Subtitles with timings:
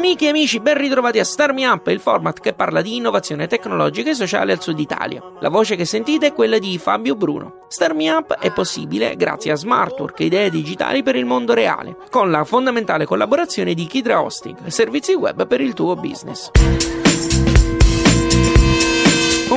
[0.00, 3.46] Amiche e amici, ben ritrovati a Star Me Up, il format che parla di innovazione
[3.46, 5.22] tecnologica e sociale al sud Italia.
[5.40, 7.66] La voce che sentite è quella di Fabio Bruno.
[7.68, 12.30] Star Me Up è possibile grazie a Smartwork, idee digitali per il mondo reale, con
[12.30, 16.50] la fondamentale collaborazione di Kidra Hosting, servizi web per il tuo business.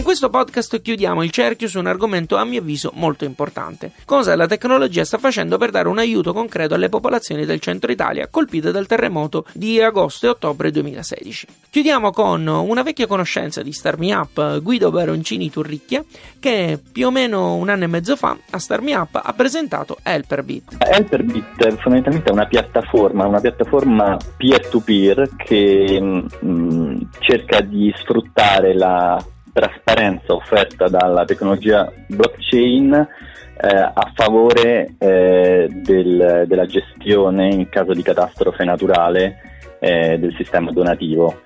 [0.04, 3.94] Con questo podcast chiudiamo il cerchio su un argomento a mio avviso molto importante.
[4.04, 8.28] Cosa la tecnologia sta facendo per dare un aiuto concreto alle popolazioni del centro Italia
[8.28, 11.48] colpite dal terremoto di agosto e ottobre 2016.
[11.70, 16.04] Chiudiamo con una vecchia conoscenza di Star Me Up, Guido Baroncini Turricchia,
[16.38, 20.00] che più o meno un anno e mezzo fa a Star Me Up ha presentato
[20.04, 20.76] Helperbit.
[20.80, 30.34] Helperbit fondamentalmente è una piattaforma, una piattaforma peer-to-peer che mh, cerca di sfruttare la trasparenza
[30.34, 38.66] offerta dalla tecnologia blockchain eh, a favore eh, del, della gestione in caso di catastrofe
[38.66, 39.38] naturale
[39.80, 41.42] eh, del sistema donativo,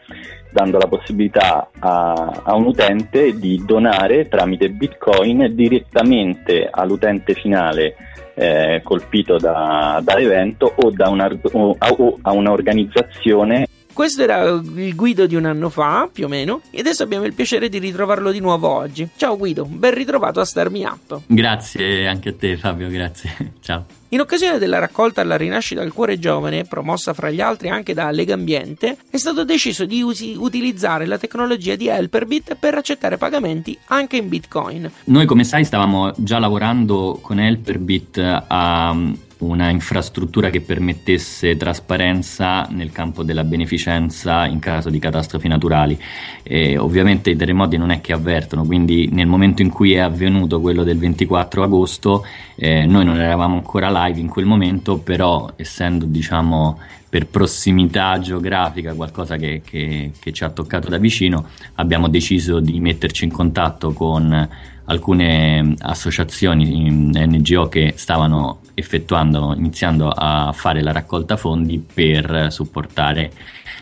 [0.52, 7.96] dando la possibilità a, a, un utente di donare tramite Bitcoin direttamente all'utente finale
[8.36, 13.67] eh, colpito da, dall'evento o, da una, o, o a un'organizzazione
[13.98, 17.34] questo era il Guido di un anno fa, più o meno, e adesso abbiamo il
[17.34, 19.10] piacere di ritrovarlo di nuovo oggi.
[19.16, 21.22] Ciao Guido, ben ritrovato a Star Me Up.
[21.26, 23.54] Grazie anche a te Fabio, grazie.
[23.60, 23.86] Ciao.
[24.10, 28.12] In occasione della raccolta alla rinascita del cuore giovane, promossa fra gli altri anche da
[28.12, 33.76] Lega Ambiente, è stato deciso di usi- utilizzare la tecnologia di Helperbit per accettare pagamenti
[33.88, 34.92] anche in Bitcoin.
[35.06, 38.96] Noi come sai stavamo già lavorando con Helperbit a
[39.40, 46.00] una infrastruttura che permettesse trasparenza nel campo della beneficenza in caso di catastrofi naturali.
[46.44, 50.60] E ovviamente i terremoti non è che avvertono, quindi nel momento in cui è avvenuto
[50.60, 52.26] quello del 24 agosto,
[52.56, 56.80] eh, noi non eravamo ancora live in quel momento, però essendo diciamo
[57.10, 62.80] per prossimità geografica, qualcosa che, che, che ci ha toccato da vicino, abbiamo deciso di
[62.80, 64.50] metterci in contatto con
[64.88, 73.32] alcune associazioni NGO che stavano effettuando, iniziando a fare la raccolta fondi per supportare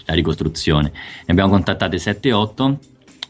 [0.05, 0.91] la ricostruzione.
[0.91, 2.75] Ne abbiamo contattate 7-8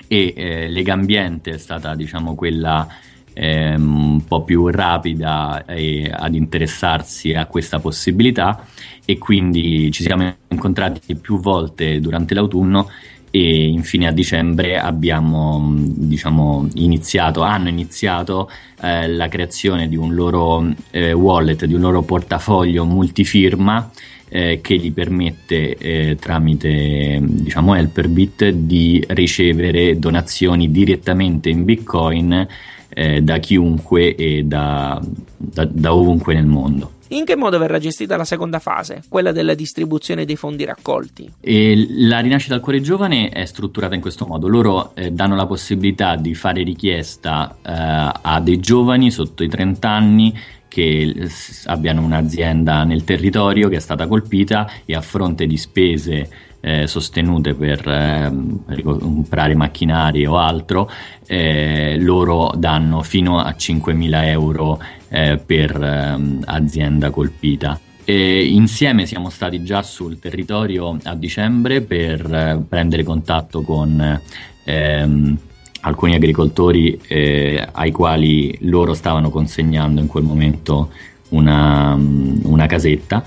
[0.08, 2.88] e eh, Ambiente è stata diciamo quella
[3.34, 8.66] eh, un po' più rapida eh, ad interessarsi a questa possibilità
[9.04, 12.90] e quindi ci siamo incontrati più volte durante l'autunno
[13.36, 18.50] e infine a dicembre abbiamo diciamo, iniziato, hanno iniziato
[18.82, 23.92] eh, la creazione di un loro eh, wallet, di un loro portafoglio multifirma
[24.30, 32.48] eh, che gli permette eh, tramite diciamo Helperbit di ricevere donazioni direttamente in Bitcoin
[32.88, 34.98] eh, da chiunque e da,
[35.36, 36.95] da, da ovunque nel mondo.
[37.16, 41.32] In che modo verrà gestita la seconda fase, quella della distribuzione dei fondi raccolti?
[41.40, 44.50] E la rinascita al cuore giovane è strutturata in questo modo.
[44.50, 49.90] Loro eh, danno la possibilità di fare richiesta eh, a dei giovani sotto i 30
[49.90, 50.38] anni
[50.68, 51.30] che
[51.68, 56.28] abbiano un'azienda nel territorio che è stata colpita e a fronte di spese
[56.60, 60.90] eh, sostenute per eh, comprare macchinari o altro,
[61.28, 64.82] eh, loro danno fino a 5.000 euro
[65.16, 67.80] eh, per ehm, azienda colpita.
[68.04, 74.22] E insieme siamo stati già sul territorio a dicembre per eh, prendere contatto con
[74.66, 75.38] ehm,
[75.82, 80.92] alcuni agricoltori eh, ai quali loro stavano consegnando in quel momento
[81.30, 83.24] una, una casetta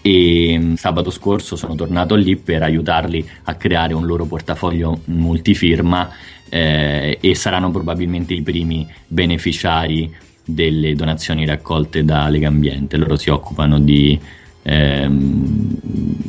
[0.00, 6.10] e mm, sabato scorso sono tornato lì per aiutarli a creare un loro portafoglio multifirma
[6.48, 12.96] eh, e saranno probabilmente i primi beneficiari delle donazioni raccolte da Lega Ambiente.
[12.96, 14.18] Loro si occupano di
[14.62, 15.76] ehm,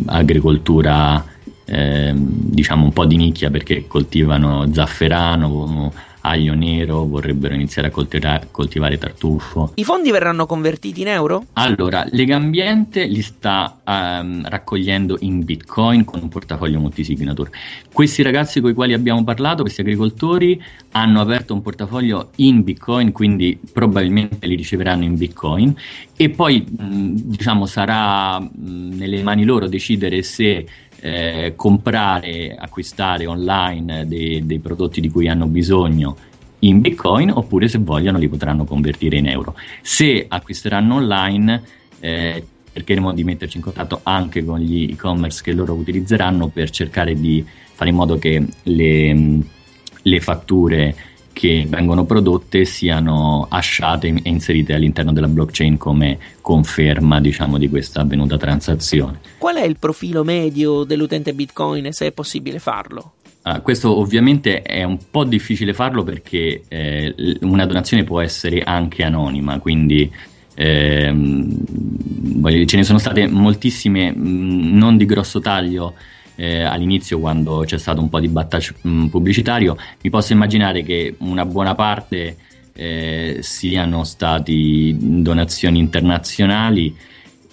[0.07, 1.23] agricoltura
[1.65, 5.93] ehm, diciamo un po' di nicchia perché coltivano zafferano,
[6.27, 9.71] aglio nero, vorrebbero iniziare a coltivare, coltivare tartufo.
[9.75, 11.45] I fondi verranno convertiti in euro?
[11.53, 17.51] Allora, Lega Ambiente li sta um, raccogliendo in bitcoin con un portafoglio multisignature.
[17.91, 23.11] Questi ragazzi con i quali abbiamo parlato, questi agricoltori, hanno aperto un portafoglio in bitcoin,
[23.11, 25.75] quindi probabilmente li riceveranno in bitcoin
[26.15, 30.65] e poi mh, diciamo sarà mh, nelle mani loro decidere se
[30.99, 36.15] eh, comprare, acquistare online dei, dei, prodotti di cui hanno bisogno
[36.59, 39.55] in bitcoin oppure se vogliono li potranno convertire in euro.
[39.81, 41.63] Se acquisteranno online
[41.99, 47.15] eh, cercheremo di metterci in contatto anche con gli e-commerce che loro utilizzeranno per cercare
[47.15, 49.39] di fare in modo che le,
[50.01, 50.95] le fatture
[51.37, 58.01] che vengono prodotte siano asciate e inserite all'interno della blockchain come conferma diciamo, di questa
[58.01, 59.19] avvenuta transazione.
[59.37, 63.11] Qual è il profilo medio dell'utente Bitcoin se è possibile farlo?
[63.43, 69.03] Uh, questo ovviamente è un po' difficile farlo perché eh, una donazione può essere anche
[69.03, 70.11] anonima, quindi
[70.55, 71.65] ehm,
[72.65, 75.93] ce ne sono state moltissime, mh, non di grosso taglio,
[76.37, 81.15] eh, all'inizio quando c'è stato un po' di battage mh, pubblicitario, mi posso immaginare che
[81.19, 82.37] una buona parte
[82.73, 86.95] eh, siano stati donazioni internazionali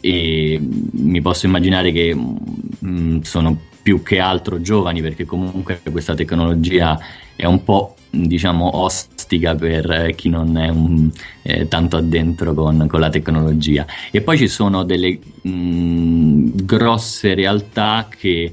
[0.00, 6.98] e mi posso immaginare che mh, sono più che altro giovani perché comunque questa tecnologia
[7.36, 11.10] è un po' diciamo ostica per chi non è un,
[11.42, 13.86] eh, tanto addentro con, con, la tecnologia.
[14.10, 18.52] E poi ci sono delle mh, grosse realtà che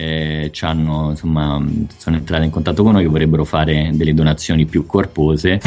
[0.00, 1.62] eh, insomma,
[1.96, 5.60] sono entrate in contatto con noi che vorrebbero fare delle donazioni più corpose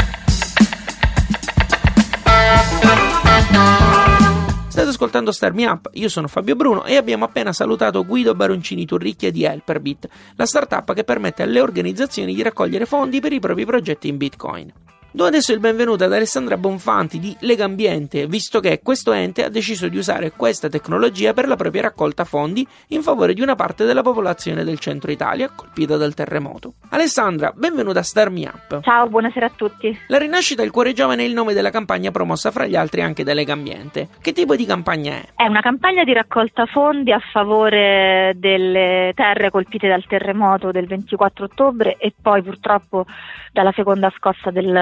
[4.67, 8.85] State ascoltando Star Me Up, io sono Fabio Bruno e abbiamo appena salutato Guido Baroncini
[8.85, 13.65] Turricchia di Helperbit, la startup che permette alle organizzazioni di raccogliere fondi per i propri
[13.65, 14.73] progetti in Bitcoin.
[15.15, 19.87] Do adesso il benvenuto ad Alessandra Bonfanti di Legambiente, visto che questo ente ha deciso
[19.87, 24.01] di usare questa tecnologia per la propria raccolta fondi in favore di una parte della
[24.01, 26.73] popolazione del centro Italia colpita dal terremoto.
[26.89, 28.81] Alessandra, benvenuta a Star Me Up.
[28.81, 29.95] Ciao, buonasera a tutti.
[30.07, 33.23] La rinascita del cuore giovane è il nome della campagna promossa fra gli altri anche
[33.23, 34.07] da Legambiente.
[34.19, 35.43] Che tipo di campagna è?
[35.43, 41.45] È una campagna di raccolta fondi a favore delle terre colpite dal terremoto del 24
[41.45, 43.05] ottobre e poi purtroppo
[43.51, 44.73] dalla seconda scossa del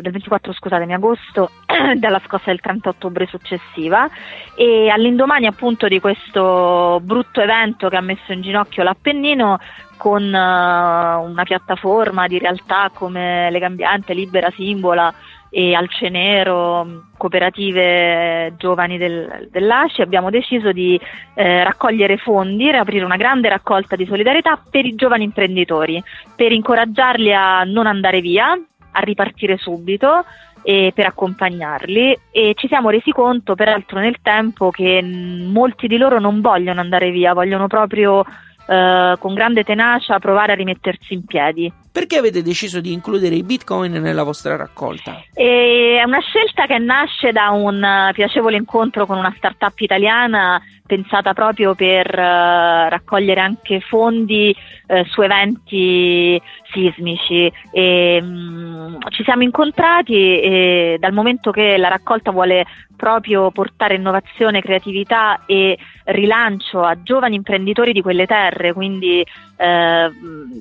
[0.00, 1.50] del 24 scusatemi, agosto
[1.96, 4.08] dalla scossa del 30 ottobre successiva.
[4.54, 9.58] E all'indomani appunto di questo brutto evento che ha messo in ginocchio l'Appennino
[9.96, 15.12] con uh, una piattaforma di realtà come Legambiente, Libera Simbola
[15.50, 21.00] e Alcenero, cooperative giovani del, dell'ACI, abbiamo deciso di
[21.34, 26.02] eh, raccogliere fondi, aprire una grande raccolta di solidarietà per i giovani imprenditori,
[26.36, 28.58] per incoraggiarli a non andare via,
[28.98, 30.24] a ripartire subito
[30.62, 36.18] e per accompagnarli e ci siamo resi conto peraltro nel tempo che molti di loro
[36.18, 38.24] non vogliono andare via, vogliono proprio
[38.68, 41.72] eh, con grande tenacia provare a rimettersi in piedi.
[41.90, 45.22] Perché avete deciso di includere i bitcoin nella vostra raccolta?
[45.32, 51.34] E è una scelta che nasce da un piacevole incontro con una startup italiana pensata
[51.34, 54.56] proprio per uh, raccogliere anche fondi
[54.86, 56.40] uh, su eventi
[56.72, 57.52] sismici.
[57.70, 62.64] E, um, ci siamo incontrati e dal momento che la raccolta vuole
[62.96, 69.24] proprio portare innovazione, creatività e rilancio a giovani imprenditori di quelle terre, quindi
[69.56, 70.10] eh,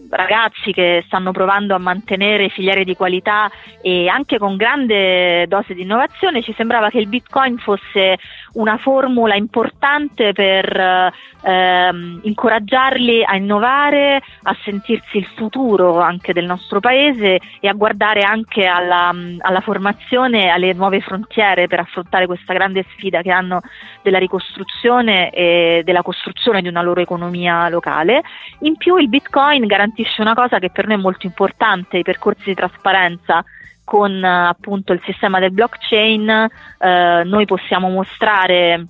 [0.10, 3.50] ragazzi che stanno provando a mantenere filiere di qualità
[3.82, 8.18] e anche con grande dose di innovazione, ci sembrava che il Bitcoin fosse
[8.54, 11.12] una formula importante per
[11.42, 18.22] ehm, incoraggiarli a innovare, a sentirsi il futuro anche del nostro paese e a guardare
[18.22, 23.62] anche alla, alla formazione, alle nuove frontiere per affrontare questa grande sfida che hanno
[24.02, 28.24] della ricostruzione e della costruzione di una loro economia locale.
[28.60, 32.46] In più il Bitcoin garantisce una cosa che per noi è molto importante, i percorsi
[32.46, 33.44] di trasparenza
[33.88, 38.88] con appunto il sistema del blockchain eh, noi possiamo mostrare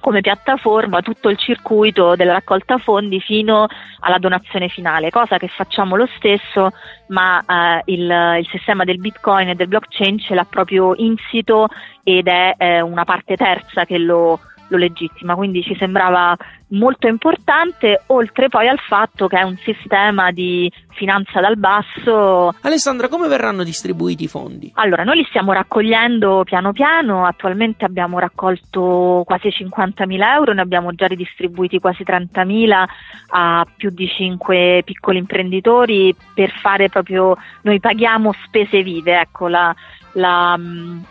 [0.00, 3.66] come piattaforma tutto il circuito della raccolta fondi fino
[4.00, 6.72] alla donazione finale, cosa che facciamo lo stesso,
[7.08, 11.68] ma eh, il, il, sistema del Bitcoin e del blockchain ce l'ha proprio insito
[12.02, 14.40] ed è eh, una parte terza che lo,
[14.74, 16.36] lo legittima, quindi ci sembrava
[16.68, 22.54] molto importante, oltre poi al fatto che è un sistema di finanza dal basso.
[22.62, 24.70] Alessandra, come verranno distribuiti i fondi?
[24.74, 30.92] Allora, noi li stiamo raccogliendo piano piano, attualmente abbiamo raccolto quasi 50.000 euro, ne abbiamo
[30.92, 32.84] già ridistribuiti quasi 30.000
[33.28, 39.74] a più di 5 piccoli imprenditori per fare proprio, noi paghiamo spese vive, ecco la,
[40.14, 40.58] la,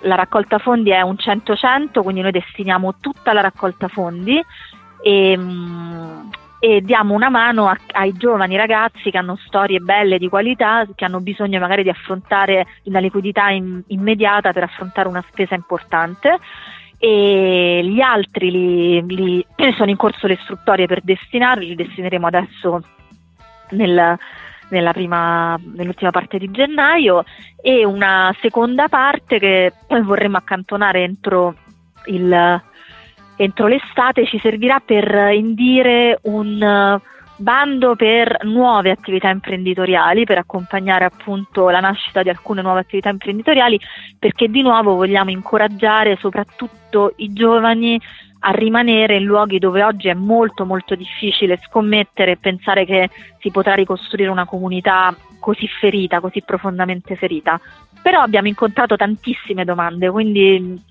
[0.02, 4.42] la, raccolta fondi è un 100-100, quindi noi destiniamo tutta la raccolta fondi
[5.02, 5.40] e,
[6.60, 11.06] e diamo una mano a, ai giovani ragazzi che hanno storie belle di qualità, che
[11.06, 16.40] hanno bisogno magari di affrontare una liquidità in, immediata per affrontare una spesa importante.
[16.98, 19.46] E gli altri li, li,
[19.76, 22.82] sono in corso le istruttorie per destinarli, li destineremo adesso
[23.72, 24.18] nel,
[24.94, 27.24] prima, nell'ultima parte di gennaio
[27.62, 31.56] e una seconda parte che poi vorremmo accantonare entro,
[32.06, 32.62] il,
[33.36, 37.00] entro l'estate ci servirà per indire un
[37.36, 43.80] bando per nuove attività imprenditoriali, per accompagnare appunto la nascita di alcune nuove attività imprenditoriali,
[44.18, 48.00] perché di nuovo vogliamo incoraggiare soprattutto i giovani
[48.46, 53.10] a rimanere in luoghi dove oggi è molto molto difficile scommettere e pensare che
[53.40, 57.60] si potrà ricostruire una comunità così ferita, così profondamente ferita.
[58.02, 60.82] Però abbiamo incontrato tantissime domande, quindi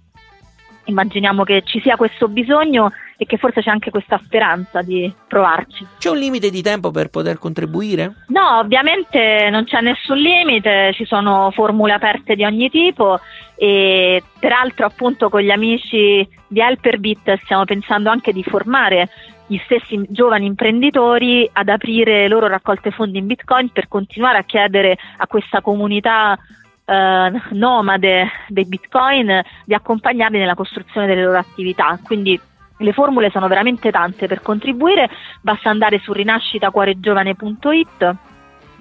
[0.85, 5.87] immaginiamo che ci sia questo bisogno e che forse c'è anche questa speranza di provarci.
[5.99, 8.25] C'è un limite di tempo per poter contribuire?
[8.29, 13.21] No, ovviamente non c'è nessun limite, ci sono formule aperte di ogni tipo
[13.55, 19.09] e peraltro appunto con gli amici di Helperbit stiamo pensando anche di formare
[19.47, 24.97] gli stessi giovani imprenditori ad aprire loro raccolte fondi in Bitcoin per continuare a chiedere
[25.19, 26.39] a questa comunità
[26.85, 31.99] eh, nomade dei Bitcoin di accompagnarli nella costruzione delle loro attività.
[32.03, 32.41] Quindi
[32.79, 35.09] le formule sono veramente tante per contribuire,
[35.41, 38.15] basta andare su rinascitacuoregiovane.it,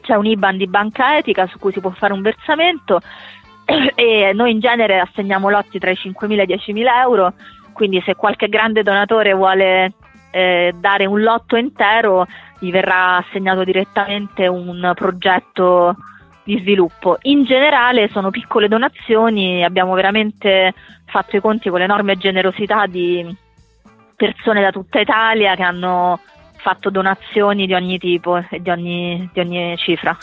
[0.02, 3.00] c'è un IBAN di banca etica su cui si può fare un versamento
[3.96, 7.34] e noi in genere assegniamo lotti tra i 5.000 e i 10.000 euro,
[7.74, 9.94] quindi se qualche grande donatore vuole
[10.32, 12.26] eh, dare un lotto intero
[12.60, 15.96] gli verrà assegnato direttamente un progetto
[16.44, 17.18] di sviluppo.
[17.24, 20.74] In generale sono piccole donazioni, abbiamo veramente
[21.06, 23.36] fatto i conti con l'enorme generosità di
[24.16, 26.20] persone da tutta Italia che hanno
[26.58, 30.16] fatto donazioni di ogni tipo e di ogni, di ogni cifra.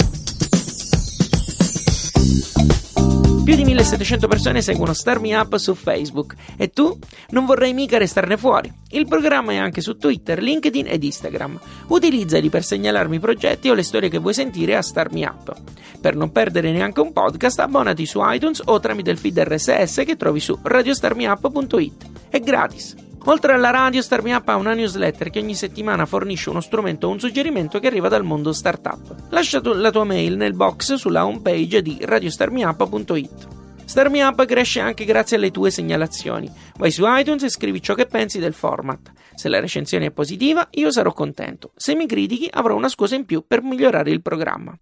[3.49, 6.99] Più di 1700 persone seguono Star Me Up su Facebook e tu
[7.31, 8.71] non vorrai mica restarne fuori.
[8.90, 11.59] Il programma è anche su Twitter, LinkedIn ed Instagram.
[11.87, 15.59] Utilizzali per segnalarmi i progetti o le storie che vuoi sentire a Star Me Up.
[15.99, 20.17] Per non perdere neanche un podcast, abbonati su iTunes o tramite il feed RSS che
[20.19, 22.07] trovi su radiostarmiup.it.
[22.28, 23.08] È gratis.
[23.25, 27.07] Oltre alla radio, Star Me Up ha una newsletter che ogni settimana fornisce uno strumento
[27.07, 29.15] o un suggerimento che arriva dal mondo startup.
[29.31, 33.57] Lascia la tua mail nel box sulla homepage di radiostarmiup.it.
[33.85, 36.51] Star Me Up cresce anche grazie alle tue segnalazioni.
[36.77, 39.13] Vai su iTunes e scrivi ciò che pensi del format.
[39.35, 41.73] Se la recensione è positiva, io sarò contento.
[41.75, 44.79] Se mi critichi, avrò una scusa in più per migliorare il programma.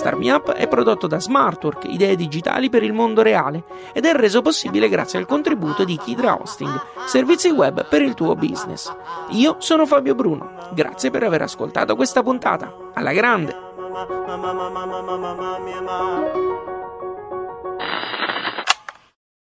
[0.00, 4.14] Star Me Up è prodotto da Smartwork, idee digitali per il mondo reale, ed è
[4.14, 6.72] reso possibile grazie al contributo di Kidra Hosting,
[7.04, 8.90] servizi web per il tuo business.
[9.32, 12.74] Io sono Fabio Bruno, grazie per aver ascoltato questa puntata.
[12.94, 13.54] Alla grande!